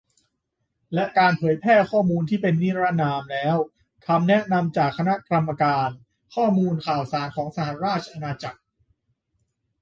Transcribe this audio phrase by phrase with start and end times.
[0.93, 3.57] และการเผยแพร่ข้อมูลที่เป็นนิรนามแล้ว-
[4.07, 5.89] คำแนะนำจากคณะกรรมการ
[6.35, 8.59] ข้อมูลข่าวสารของสหราชอาณาจักร